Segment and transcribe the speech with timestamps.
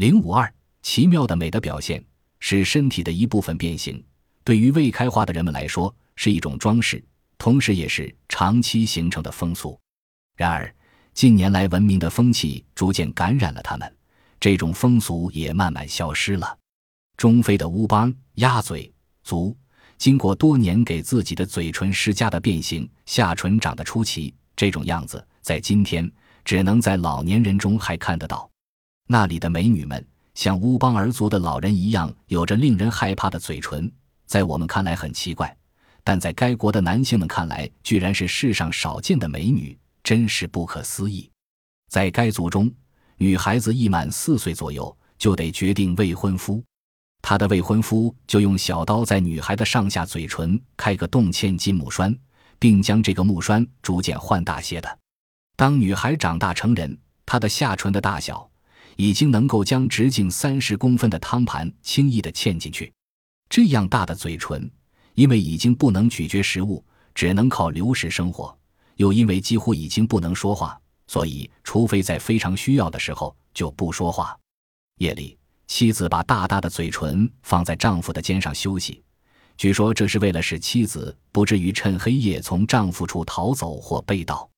[0.00, 0.50] 零五二，
[0.80, 2.02] 奇妙的美的表现
[2.38, 4.02] 是身体的一部分变形，
[4.42, 7.04] 对于未开化的人们来说是一种装饰，
[7.36, 9.78] 同时也是长期形成的风俗。
[10.38, 10.74] 然而，
[11.12, 13.94] 近年来文明的风气逐渐感染了他们，
[14.40, 16.56] 这种风俗也慢慢消失了。
[17.18, 18.90] 中非的乌邦鸭嘴
[19.22, 19.54] 族，
[19.98, 26.10] 经过多年给自己的嘴唇施加的变形，下唇长得出奇，这种样子在今天
[26.42, 28.49] 只能在老年人中还看得到。
[29.12, 30.06] 那里的美女们
[30.36, 33.90] 像乌邦尔族的老人一样，有着令人害怕的嘴唇，
[34.24, 35.52] 在我们看来很奇怪，
[36.04, 41.28] 但在该国的男性们看来，居然是世上少见的美女，真是不可思议。
[41.88, 42.72] 在该族中，
[43.16, 46.62] 女孩子一满四岁左右就得决定未婚夫，
[47.20, 52.16] 她的未婚夫就用小刀在女孩的上下嘴唇开个洞，嵌金木栓，
[52.60, 54.98] 并将这个木栓逐渐换大些的。
[55.56, 56.96] 当女孩长大成人，
[57.26, 58.48] 她的下唇的大小。
[58.96, 62.92] 已经能够将直径三十公分的汤盘轻易地嵌进去，
[63.48, 64.70] 这样大的嘴唇，
[65.14, 66.84] 因为已经不能咀嚼食物，
[67.14, 68.56] 只能靠流食生活，
[68.96, 74.36] 又因为几乎已经不能说话，所以除非在非常需要的时候就不说话。
[74.98, 79.02] 夜里，妻子把大大的嘴唇放在丈夫的肩上休息，
[79.56, 84.49] 据说这是为了使妻子不至于趁黑夜从丈夫处逃走或被盗。